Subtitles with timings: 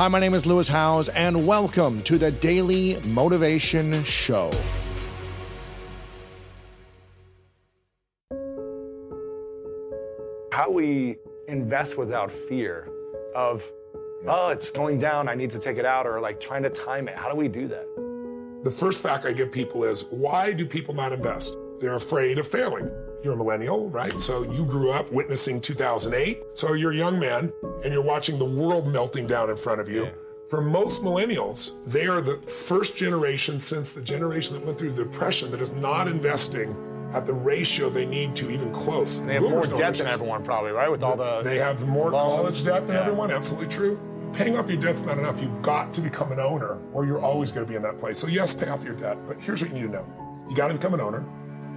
[0.00, 4.50] Hi, my name is Lewis Howes, and welcome to the Daily Motivation Show.
[10.52, 11.18] How we
[11.48, 12.88] invest without fear
[13.36, 13.62] of,
[14.26, 17.06] oh, it's going down, I need to take it out, or like trying to time
[17.06, 17.14] it.
[17.14, 17.84] How do we do that?
[18.64, 21.58] The first fact I give people is why do people not invest?
[21.78, 22.90] They're afraid of failing.
[23.22, 24.18] You're a millennial, right?
[24.18, 26.42] So you grew up witnessing 2008.
[26.54, 27.52] So you're a young man
[27.84, 30.04] and you're watching the world melting down in front of you.
[30.04, 30.10] Yeah.
[30.48, 35.04] For most millennials, they are the first generation since the generation that went through the
[35.04, 36.74] depression that is not investing
[37.14, 39.18] at the ratio they need to, even close.
[39.18, 40.90] And they have more Boomers don't debt than everyone, probably, right?
[40.90, 42.36] With all the They have more loans.
[42.36, 43.02] college debt than Yeah.
[43.02, 43.30] everyone.
[43.30, 44.00] Absolutely true.
[44.32, 45.40] Paying off your debt's not enough.
[45.42, 48.16] You've got to become an owner, or you're always going to be in that place.
[48.18, 50.06] So yes, pay off your debt, but here's what you need to know:
[50.48, 51.24] you got to become an owner.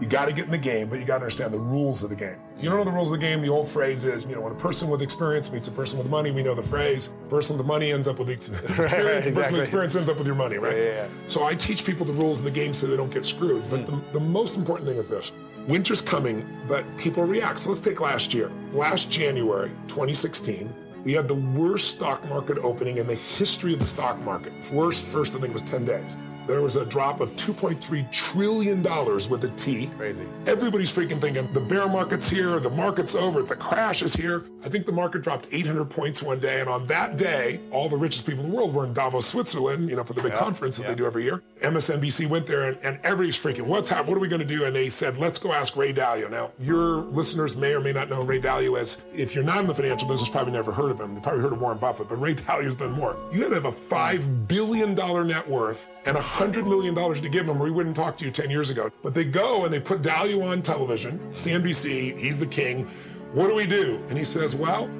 [0.00, 2.10] You got to get in the game, but you got to understand the rules of
[2.10, 2.38] the game.
[2.56, 4.42] If you don't know the rules of the game, the old phrase is, you know,
[4.42, 7.56] when a person with experience meets a person with money, we know the phrase: person
[7.56, 9.26] with money ends up with ex- experience.
[9.26, 10.76] The person with experience ends up with your money, right?
[10.76, 11.08] Yeah, yeah, yeah.
[11.26, 13.68] So I teach people the rules of the game so they don't get screwed.
[13.70, 15.32] But the, the most important thing is this.
[15.66, 17.60] Winter's coming, but people react.
[17.60, 18.50] So let's take last year.
[18.72, 20.72] Last January, 2016,
[21.04, 24.52] we had the worst stock market opening in the history of the stock market.
[24.72, 26.16] Worst first, I think, it was 10 days.
[26.46, 29.86] There was a drop of $2.3 trillion with a T.
[29.96, 30.22] Crazy.
[30.46, 34.44] Everybody's freaking thinking the bear market's here, the market's over, the crash is here.
[34.64, 37.96] I think the market dropped 800 points one day, and on that day, all the
[37.96, 40.38] richest people in the world were in Davos, Switzerland, you know, for the big Yeah,
[40.38, 40.88] conference that yeah.
[40.90, 41.42] they do every year.
[41.62, 44.08] MSNBC went there, and, and everybody's freaking, what's happening?
[44.08, 44.64] What are we going to do?
[44.64, 46.30] And they said, let's go ask Ray Dalio.
[46.30, 49.66] Now, your listeners may or may not know Ray Dalio as, if you're not in
[49.66, 51.14] the financial business, probably never heard of him.
[51.14, 53.16] You probably heard of Warren Buffett, but Ray Dalio's done more.
[53.32, 57.60] You got to have a $5 billion net worth and $100 million to give them,
[57.60, 58.90] or we wouldn't talk to you 10 years ago.
[59.02, 62.90] But they go and they put Dalio on television, CNBC, he's the king.
[63.32, 64.04] What do we do?
[64.08, 64.90] And he says, well,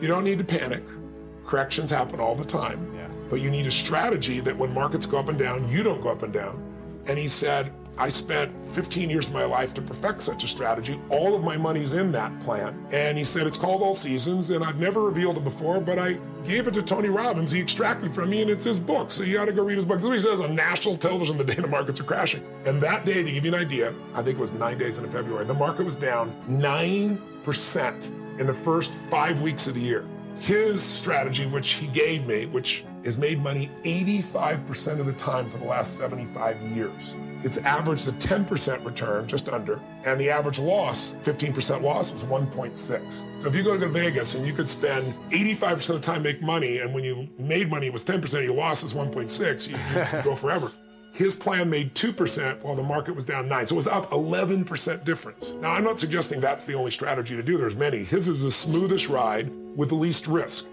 [0.00, 0.82] you don't need to panic.
[1.44, 2.94] Corrections happen all the time.
[2.94, 3.08] Yeah.
[3.28, 6.08] But you need a strategy that when markets go up and down, you don't go
[6.08, 6.62] up and down.
[7.06, 11.00] And he said, I spent 15 years of my life to perfect such a strategy.
[11.08, 12.86] All of my money's in that plan.
[12.92, 16.18] And he said, it's called All Seasons, and I've never revealed it before, but I
[16.44, 17.50] gave it to Tony Robbins.
[17.50, 19.10] He extracted it from me, and it's his book.
[19.10, 19.96] So you got to go read his book.
[19.96, 22.44] This is what he says on national television the day the markets are crashing.
[22.66, 25.10] And that day, to give you an idea, I think it was nine days into
[25.10, 30.06] February, the market was down 9% in the first five weeks of the year.
[30.40, 35.58] His strategy, which he gave me, which has made money 85% of the time for
[35.58, 37.16] the last 75 years.
[37.42, 43.40] It's averaged a 10% return, just under, and the average loss, 15% loss, was 1.6.
[43.40, 46.42] So if you go to Vegas and you could spend 85% of the time make
[46.42, 50.06] money, and when you made money it was 10%, your loss is 1.6, you, you
[50.10, 50.72] could go forever.
[51.12, 55.04] His plan made 2% while the market was down 9 So it was up 11%
[55.04, 55.52] difference.
[55.60, 57.56] Now, I'm not suggesting that's the only strategy to do.
[57.56, 58.04] There's many.
[58.04, 60.66] His is the smoothest ride with the least risk.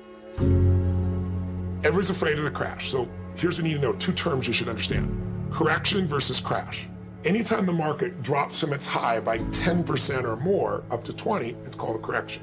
[1.84, 2.90] Everybody's afraid of the crash.
[2.90, 5.20] So here's what you need to know two terms you should understand
[5.52, 6.88] correction versus crash.
[7.26, 11.76] Anytime the market drops from its high by 10% or more up to 20, it's
[11.76, 12.42] called a correction.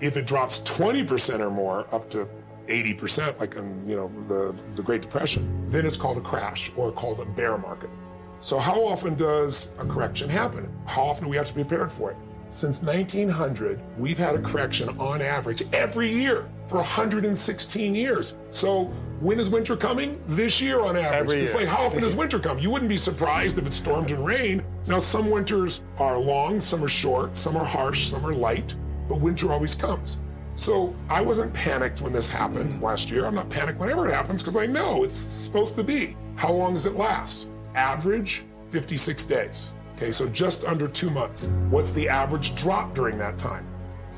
[0.00, 2.28] If it drops 20% or more up to
[2.68, 6.92] 80%, like in you know the, the Great Depression, then it's called a crash or
[6.92, 7.90] called a bear market.
[8.38, 10.72] So how often does a correction happen?
[10.86, 12.16] How often do we have to be prepared for it?
[12.50, 18.38] Since 1900, we've had a correction on average every year for 116 years.
[18.50, 18.84] So
[19.18, 20.22] when is winter coming?
[20.28, 21.32] This year on average.
[21.32, 22.58] Every it's like how often does winter come?
[22.58, 24.64] You wouldn't be surprised if it stormed and rained.
[24.86, 28.76] Now some winters are long, some are short, some are harsh, some are light,
[29.08, 30.20] but winter always comes.
[30.54, 32.82] So I wasn't panicked when this happened mm.
[32.82, 33.26] last year.
[33.26, 36.16] I'm not panicked whenever it happens because I know it's supposed to be.
[36.36, 37.48] How long does it last?
[37.74, 39.72] Average 56 days.
[39.96, 41.48] Okay, so just under two months.
[41.68, 43.69] What's the average drop during that time?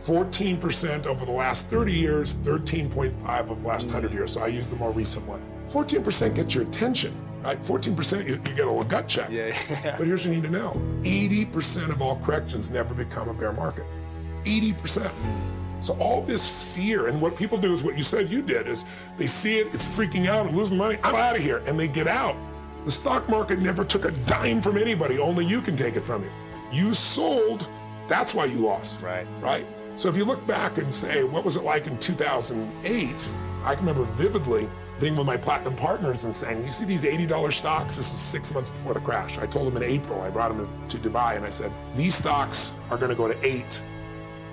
[0.05, 4.33] 14% over the last 30 years, 13.5 over the last 100 years.
[4.33, 5.43] So I use the more recent one.
[5.67, 7.59] 14% gets your attention, right?
[7.59, 9.31] 14% you, you get a little gut check.
[9.31, 9.97] Yeah, yeah.
[9.99, 13.53] But here's what you need to know 80% of all corrections never become a bear
[13.53, 13.85] market.
[14.45, 15.13] 80%.
[15.79, 18.85] So all this fear, and what people do is what you said you did, is
[19.17, 21.89] they see it, it's freaking out, I'm losing money, I'm out of here, and they
[21.89, 22.37] get out.
[22.85, 26.23] The stock market never took a dime from anybody, only you can take it from
[26.23, 26.33] you.
[26.73, 27.69] You sold,
[28.09, 29.01] that's why you lost.
[29.01, 29.27] Right.
[29.41, 29.67] Right?
[29.95, 33.31] So if you look back and say, what was it like in 2008?
[33.65, 34.69] I can remember vividly
[34.99, 37.97] being with my platinum partners and saying, you see these $80 stocks?
[37.97, 39.37] This is six months before the crash.
[39.37, 42.75] I told them in April, I brought them to Dubai and I said, these stocks
[42.91, 43.83] are going to go to eight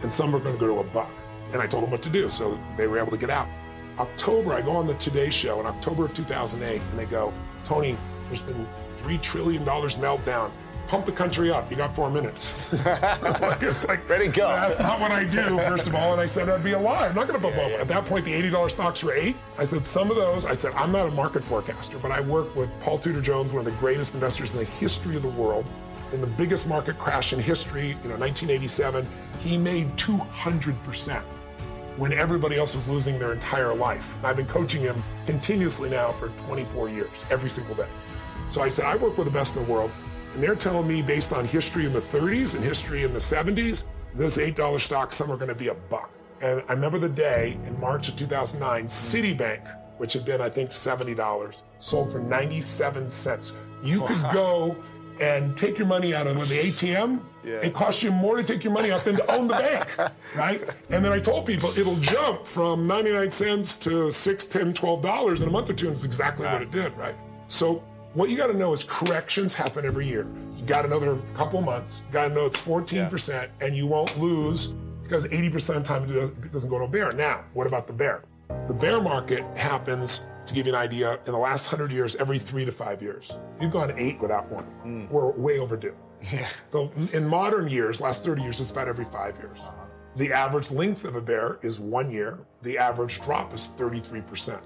[0.01, 1.11] and some are going to go to a buck.
[1.53, 2.29] And I told them what to do.
[2.29, 3.47] So they were able to get out.
[3.97, 7.33] October, I go on the Today Show in October of 2008 and they go,
[7.63, 7.97] Tony,
[8.27, 10.51] there's been $3 trillion meltdown.
[10.89, 11.69] Pump the country up.
[11.69, 12.55] You got four minutes.
[12.83, 14.47] like, like, ready go.
[14.49, 16.11] That's not what I do, first of all.
[16.13, 17.07] And I said that'd be a lie.
[17.07, 17.81] I'm not going to pump yeah, up.
[17.81, 19.37] At that point, the $80 stocks were eight.
[19.57, 20.45] I said some of those.
[20.45, 23.65] I said I'm not a market forecaster, but I work with Paul Tudor Jones, one
[23.65, 25.65] of the greatest investors in the history of the world.
[26.11, 29.07] In the biggest market crash in history, you know, 1987,
[29.37, 31.21] he made 200%
[31.97, 34.15] when everybody else was losing their entire life.
[34.25, 37.89] I've been coaching him continuously now for 24 years, every single day.
[38.47, 39.91] So I said, I work with the best in the world.
[40.33, 43.85] And they're telling me based on history in the 30s and history in the 70s,
[44.13, 46.11] this $8 stock, some are going to be a buck.
[46.41, 49.67] And I remember the day in March of 2009, Citibank,
[49.97, 53.53] which had been, I think, $70, sold for 97 cents.
[53.83, 54.77] You could go
[55.19, 57.21] and take your money out of the ATM.
[57.43, 57.55] Yeah.
[57.55, 59.97] It costs you more to take your money out than to own the bank,
[60.35, 60.61] right?
[60.89, 65.41] And then I told people it'll jump from 99 cents to 6, 10, 12 dollars
[65.41, 67.15] in a month or two, and it's exactly what it did, right?
[67.47, 70.27] So what you got to know is corrections happen every year.
[70.57, 72.01] You got another couple months.
[72.11, 73.47] Got to know it's 14%, yeah.
[73.65, 74.73] and you won't lose
[75.03, 77.15] because 80% of the time it doesn't go to a bear.
[77.15, 78.23] Now, what about the bear?
[78.67, 82.39] The bear market happens, to give you an idea, in the last 100 years, every
[82.39, 83.35] three to five years.
[83.61, 84.65] You've gone eight without one.
[84.85, 85.09] Mm.
[85.09, 85.95] We're way overdue.
[86.33, 86.49] Yeah.
[86.71, 89.59] So in modern years, last 30 years, it's about every five years.
[89.59, 89.85] Uh-huh.
[90.15, 92.39] The average length of a bear is one year.
[92.61, 94.63] The average drop is 33%.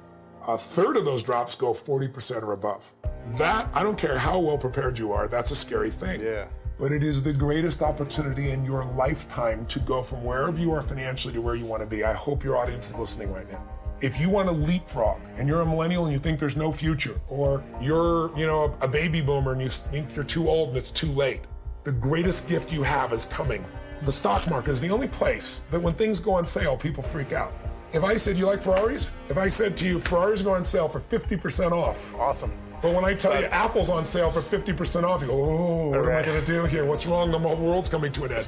[0.47, 2.93] A third of those drops go 40% or above.
[3.37, 6.21] That, I don't care how well prepared you are, that's a scary thing.
[6.21, 6.47] Yeah.
[6.77, 10.81] But it is the greatest opportunity in your lifetime to go from wherever you are
[10.81, 12.03] financially to where you want to be.
[12.03, 13.63] I hope your audience is listening right now.
[14.01, 17.21] If you want to leapfrog and you're a millennial and you think there's no future,
[17.29, 20.91] or you're, you know, a baby boomer and you think you're too old and it's
[20.91, 21.41] too late,
[21.83, 23.65] the greatest gift you have is coming.
[24.01, 27.31] The stock market is the only place that when things go on sale, people freak
[27.31, 27.53] out.
[27.93, 30.89] If I said you like Ferraris, if I said to you Ferraris go on sale
[30.89, 32.13] for 50% off.
[32.15, 32.51] Awesome.
[32.83, 35.99] But when I tell you Apple's on sale for 50% off, you go, oh, what
[35.99, 36.15] right.
[36.15, 36.83] am I going to do here?
[36.83, 37.31] What's wrong?
[37.31, 38.47] The whole world's coming to an end.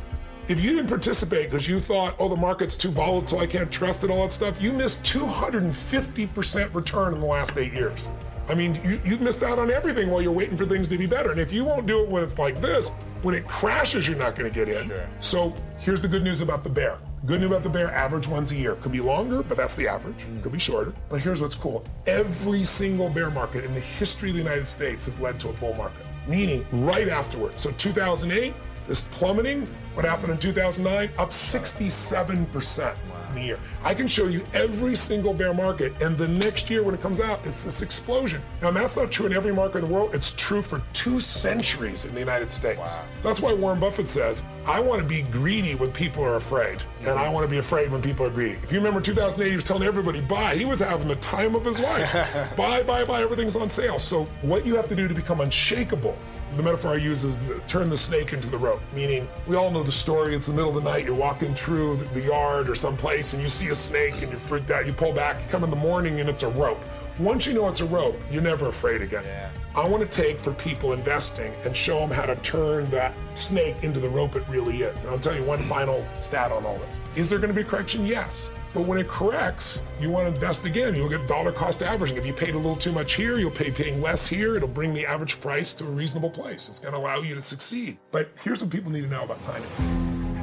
[0.50, 4.04] If you didn't participate because you thought, oh, the market's too volatile, I can't trust
[4.04, 8.06] it, all that stuff, you missed 250% return in the last eight years.
[8.50, 11.08] I mean, you, you missed out on everything while you're waiting for things to be
[11.08, 11.32] better.
[11.32, 12.90] And if you won't do it when it's like this,
[13.22, 14.90] when it crashes, you're not going to get in.
[14.90, 15.10] Sure.
[15.20, 17.00] So here's the good news about the bear.
[17.24, 18.76] Good news about the bear, average ones a year.
[18.76, 20.26] Could be longer, but that's the average.
[20.44, 20.94] Could be shorter.
[21.10, 21.84] But here's what's cool.
[22.06, 25.54] Every single bear market in the history of the United States has led to a
[25.54, 26.06] bull market.
[26.28, 27.62] Meaning right afterwards.
[27.62, 28.54] So 2008,
[28.86, 31.10] this plummeting, what happened in 2009?
[31.18, 32.98] Up 67%
[33.36, 33.60] in a year.
[33.84, 37.20] I can show you every single bear market, and the next year when it comes
[37.20, 38.42] out, it's this explosion.
[38.62, 40.16] Now, that's not true in every market in the world.
[40.16, 42.80] It's true for two centuries in the United States.
[42.80, 43.06] Wow.
[43.20, 46.82] So that's why Warren Buffett says, I want to be greedy when people are afraid,
[47.02, 48.58] and I want to be afraid when people are greedy.
[48.64, 50.56] If you remember 2008, he was telling everybody, buy.
[50.56, 52.12] He was having the time of his life.
[52.58, 53.22] buy, buy, buy.
[53.22, 54.00] Everything's on sale.
[54.00, 56.18] So what you have to do to become unshakable
[56.56, 59.72] the metaphor I use is the, turn the snake into the rope, meaning we all
[59.72, 60.36] know the story.
[60.36, 63.50] It's the middle of the night, you're walking through the, yard or someplace and you
[63.50, 64.88] see a snake and you're freaked out.
[64.88, 66.84] You pull back, you come in the morning and it's a rope.
[67.20, 69.24] Once you know it's a rope, you're never afraid again.
[69.24, 69.50] Yeah.
[69.76, 73.84] I want to take for people investing and show them how to turn that snake
[73.84, 75.04] into the rope it really is.
[75.04, 77.00] And I'll tell you one final stat on all this.
[77.16, 78.06] Is there going to be a correction?
[78.06, 78.50] Yes.
[78.76, 80.94] But when it corrects, you want to invest again.
[80.94, 82.18] You'll get dollar cost averaging.
[82.18, 84.58] If you paid a little too much here, you'll pay paying less here.
[84.58, 86.68] It'll bring the average price to a reasonable place.
[86.68, 87.98] It's going to allow you to succeed.
[88.12, 89.70] But here's what people need to know about timing.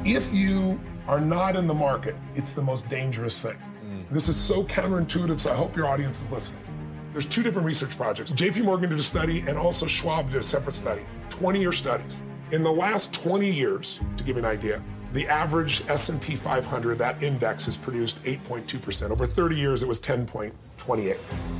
[0.03, 3.61] If you are not in the market, it's the most dangerous thing.
[3.85, 4.09] Mm.
[4.09, 6.63] This is so counterintuitive, so I hope your audience is listening.
[7.11, 8.33] There's two different research projects.
[8.33, 12.23] JP Morgan did a study and also Schwab did a separate study, 20 year studies.
[12.51, 17.21] In the last 20 years, to give you an idea, the average S&P 500, that
[17.21, 19.11] index has produced 8.2%.
[19.11, 21.17] Over 30 years, it was 10.28.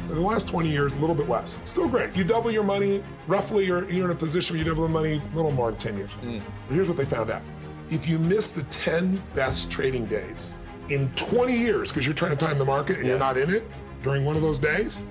[0.09, 1.59] In the last 20 years, a little bit less.
[1.63, 2.15] Still great.
[2.15, 5.21] You double your money, roughly you're, you're in a position where you double the money
[5.31, 6.09] a little more in 10 years.
[6.23, 6.41] Mm.
[6.67, 7.43] But here's what they found out.
[7.91, 10.55] If you miss the 10 best trading days
[10.89, 13.63] in 20 years, because you're trying to time the market and you're not in it
[14.01, 15.03] during one of those days,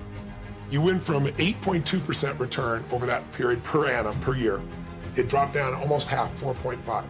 [0.69, 4.61] you went from 8.2% return over that period per annum per year.
[5.15, 6.77] It dropped down almost half, 4.5.
[6.83, 7.05] Mm.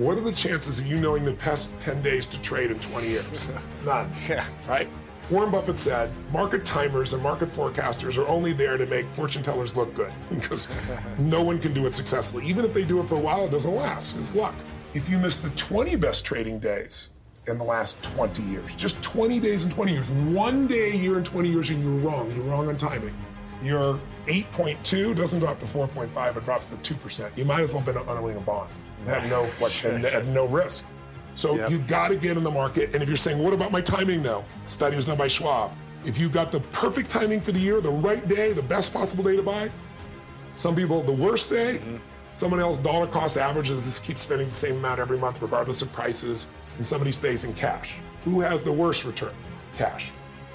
[0.00, 3.06] What are the chances of you knowing the past 10 days to trade in 20
[3.06, 3.46] years?
[3.84, 4.10] None.
[4.26, 4.46] Yeah.
[4.66, 4.88] Right?
[5.28, 9.76] Warren Buffett said market timers and market forecasters are only there to make fortune tellers
[9.76, 10.70] look good because
[11.18, 12.46] no one can do it successfully.
[12.46, 14.16] Even if they do it for a while, it doesn't last.
[14.16, 14.54] It's luck.
[14.94, 17.10] If you miss the 20 best trading days
[17.46, 21.18] in the last 20 years, just 20 days in 20 years, one day a year
[21.18, 23.14] in 20 years, and you're wrong, you're wrong on timing.
[23.62, 27.36] Your 8.2 doesn't drop to 4.5, it drops to 2%.
[27.36, 30.28] You might as well have been owning a bond and have no flex and have
[30.28, 30.86] no risk.
[31.34, 31.70] So yep.
[31.70, 32.94] you've got to get in the market.
[32.94, 34.44] And if you're saying, what about my timing though?
[34.66, 35.72] Study was done by Schwab.
[36.04, 39.24] If you've got the perfect timing for the year, the right day, the best possible
[39.24, 39.70] day to buy,
[40.52, 41.96] some people, the worst day, mm-hmm.
[42.32, 45.92] Someone else dollar cost averages just keeps spending the same amount every month regardless of
[45.92, 47.98] prices, and somebody stays in cash.
[48.24, 49.34] Who has the worst return?
[49.76, 50.10] Cash.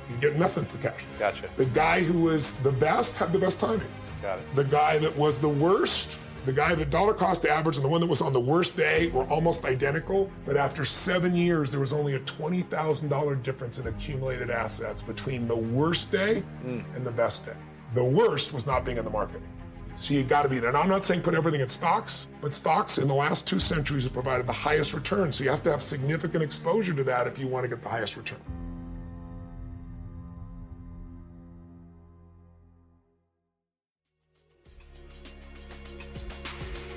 [0.10, 1.04] You get nothing for cash.
[1.20, 1.50] Gotcha.
[1.58, 3.88] The guy who was the best had the best timing.
[4.22, 4.56] Got it.
[4.56, 8.02] The guy that was the worst, the guy the dollar cost average and the one
[8.02, 10.32] that was on the worst day were almost identical.
[10.46, 15.56] But after seven years, there was only a $20,000 difference in accumulated assets between the
[15.56, 16.82] worst day hmm.
[16.94, 17.58] and the best day.
[17.94, 19.42] The worst was not being in the market.
[19.96, 20.70] So you got to be there.
[20.70, 24.04] And I'm not saying put everything in stocks, but stocks in the last two centuries
[24.04, 25.32] have provided the highest return.
[25.32, 27.90] So you have to have significant exposure to that if you want to get the
[27.90, 28.42] highest return.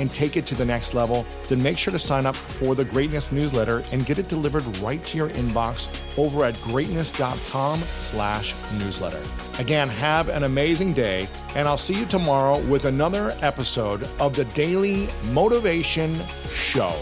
[0.00, 2.84] and take it to the next level, then make sure to sign up for the
[2.84, 9.22] Greatness newsletter and get it delivered right to your inbox over at greatness.com slash newsletter.
[9.58, 14.44] Again, have an amazing day, and I'll see you tomorrow with another episode of the
[14.46, 16.16] Daily Motivation
[16.52, 16.94] Show.